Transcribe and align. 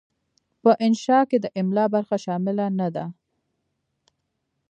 په 0.61 0.71
انشأ 0.85 1.19
کې 1.29 1.37
د 1.41 1.45
املاء 1.59 1.87
برخه 1.95 2.17
شامله 2.25 2.65
نه 2.79 2.87
ده. 2.95 3.05